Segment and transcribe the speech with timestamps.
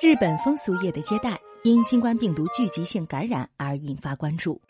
[0.00, 4.60] 日本风俗业的接待因新冠病毒聚集性感染而引发关注。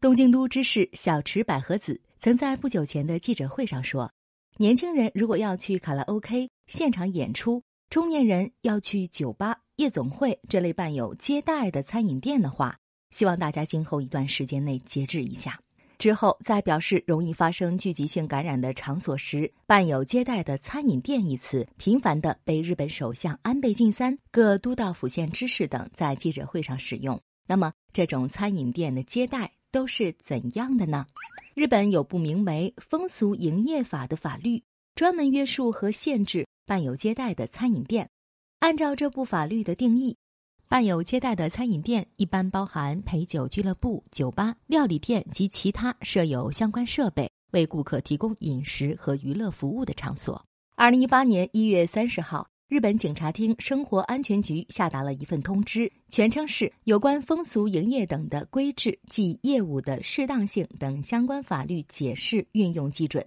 [0.00, 4.10] 东京都知事小池百合子曾在不久前的记者会上说
[4.56, 12.78] ：“年轻人如果要去卡拉 OK 现场演出，中年人要去酒吧、夜总会这类伴有接待的餐饮店的话，
[13.10, 15.60] 希望大家今后一段时间内节制一下。”
[16.02, 27.20] 之后，在表示容易发生聚集性感染的场所时，伴有接待的餐饮店一词频繁地被日本首相安倍晋三、各都道府县知事等在记者会上使用。
[27.46, 31.06] 那么，这种餐饮店的接待都是怎样的呢？
[31.54, 34.60] 日本有部名为《风俗营业法》的法律，
[34.96, 38.10] 专门约束和限制伴有接待的餐饮店。
[38.58, 40.16] 按照这部法律的定义。
[40.72, 50.42] 伴有接待的餐饮店一般包含陪酒俱乐部、酒吧、料理店及其他设有相关设备为顾客提供饮食和娱乐服务的场所。
[50.74, 63.22] 二零一八年一月三十号，日本警察厅生活安全局下达了一份通知，全称是《有关风俗营业等的规制及业务的适当性等相关法律解释运用基准》。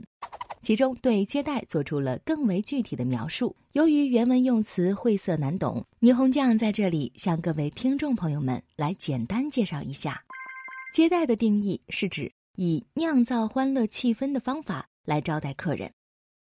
[0.66, 3.56] 其中对接待做出了更为具体的描述。
[3.74, 10.24] 由于原文用词晦涩难懂，霓虹酱在这里向各位听众朋友们来简单介绍一下：
[10.92, 15.92] 接待的定义是指以酿造欢乐气氛的方法来招待客人。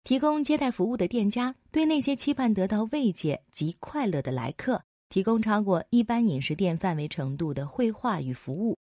[0.03, 8.75] 提供接待服务的店家对那些期盼得到慰藉及快乐的来客，提供超过一般饮食店范围程度的绘画与服务。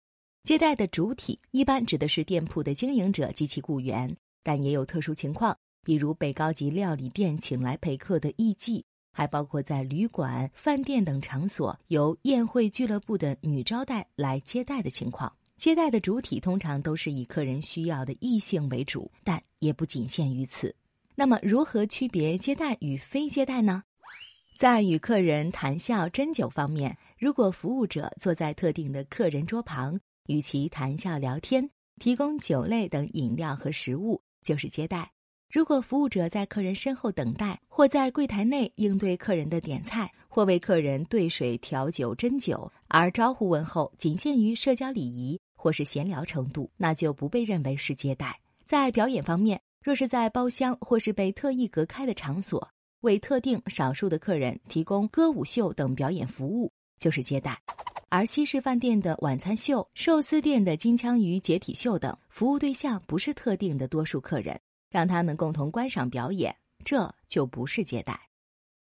[0.44, 4.16] 接待的主体一般指的是店铺的经营者及其雇员。
[4.44, 15.34] 但也有特殊情况，比如被高级料理店请来陪客的艺妓，还包括在旅馆、饭店等场所由宴会俱乐部的女招待来接待的情况。
[15.56, 20.76] 接待的主体通常都是以客人需要的异性为主，但也不仅限于此。
[21.16, 23.84] 那么，如何区别接待与非接待呢？
[24.58, 34.22] 在与客人谈笑斟酒方面，如果服务者坐在特定的客人桌旁，与其谈笑聊天，提供酒类等饮料和食物。
[34.44, 35.12] 就是接待。
[35.50, 48.40] 如果服务者在客人身后等待，或在柜台内应对客人的点菜，或为客人兑水、调酒、斟酒，而招呼问候仅限于社交礼仪或是闲聊程度，那就不被认为是接待。
[48.66, 52.68] 在表演方面，若是在包厢或是被特意隔开的场所，
[53.02, 57.62] 为特定少数的客人提供歌舞秀等表演服务，就是接待。
[58.16, 68.30] 而西式饭店的晚餐秀、寿司店的金枪鱼解体秀等服务对象不是特定的多数客人，让他们共同观赏表演，这就不是接待。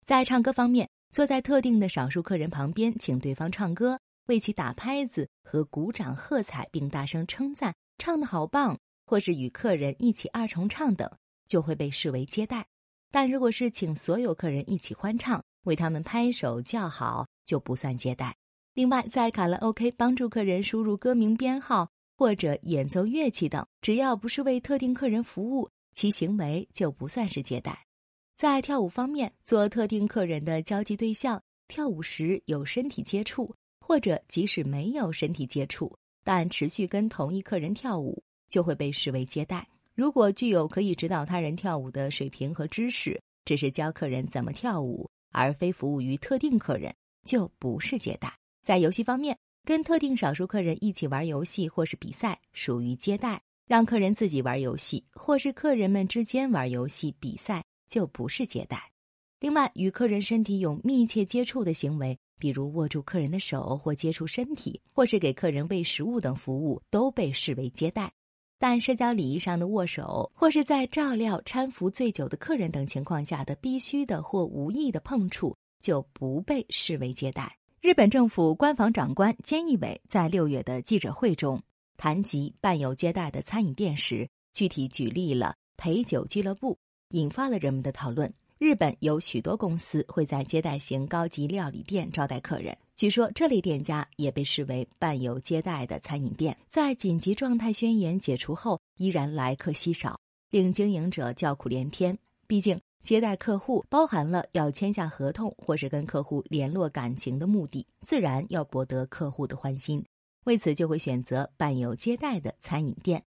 [0.05, 11.11] 在唱歌方面，坐在特定的少数客人旁边，请对方唱歌，为其打拍子和鼓掌喝彩，并大声称赞唱得好棒，或是与客人一起二重唱等，
[11.49, 12.67] 就会被视为接待。
[13.11, 18.37] 但如果是请所有客人一起欢唱，为他们拍手叫好，就不算接待。
[18.75, 27.87] 另外，在卡拉 OK 帮助客人输入歌名编号或者演奏乐器等，只要不是为特定客人服务，其行为就不算是接待。
[28.35, 39.65] 在跳舞方面，做特定客人的交际对象，跳舞时有身体接触，或者即使没有身体接触，但持续跟同一客人跳舞，就会被视为接待。
[39.95, 46.93] 如果具有可以指导他人跳舞的水平和知识，只是教客人怎么跳舞，而非服务于特定客人，
[47.25, 48.37] 就不是接待。
[48.65, 53.37] 在游戏方面，跟特定少数客人一起玩游戏或是比赛属于接待；
[53.67, 58.91] 让客人自己玩游戏或是客人们之间玩游戏比赛就不是接待。
[59.39, 68.11] 另外，与客人身体有密切接触的行为，比如握住客人的手或接触身体，或是给客人喂食物等服务，都被视为接待。
[68.59, 77.55] 但社交礼仪上的握手，或是在照料搀扶醉酒的客人等情况下的必须的或无意的碰触，就不被视为接待。
[77.85, 81.63] 日本政府官房长官菅义伟在六月的记者会中
[81.99, 86.79] 谈及伴有接待的餐饮店时，具体举例了陪酒俱乐部，
[87.11, 88.33] 引发了人们的讨论。
[88.57, 96.57] 日本有许多公司会在接待型高级料理店招待客人，据说这类店家也被视为伴有接待的餐饮店。
[96.67, 102.17] 在紧急状态宣言解除后，依然来客稀少，令经营者叫苦连天。
[102.47, 102.81] 毕竟。
[103.05, 110.03] 接待客户包含了要签下合同或是跟客户联络感情的目的，自然要博得客户的欢心，
[110.45, 113.23] 为此就会选择伴有接待的餐饮店。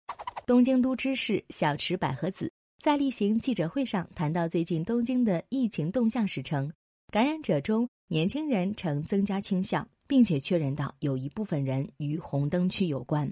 [0.47, 6.73] 东京都知事小池百合子在例行记者会上谈到最近东京的疫情动向时称，
[7.11, 13.29] 感染者中年轻人呈增加倾向，并且确认到有一部分人与红灯区有关。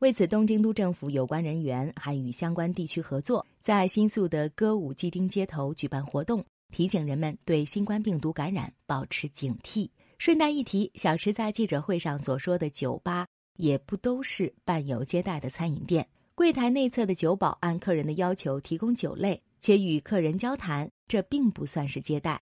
[0.00, 9.88] 为此，东京都政府有关人员还与相关地区合作，在新宿的歌舞伎町街头举办活动，提醒人们对新冠病毒感染保持警惕。
[10.18, 13.26] 顺带一提，小池在记者会上所说的酒吧，
[13.56, 16.06] 也不都是伴有接待的餐饮店。
[16.34, 22.38] 柜台内侧的酒保按客人的要求提供酒类，且与客人交谈，这并不算是接待。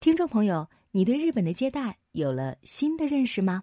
[0.00, 3.62] 听众朋友，你对日本的接待有了新的认识吗？